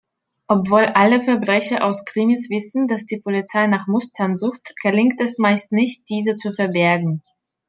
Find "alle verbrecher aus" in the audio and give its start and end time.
0.95-2.05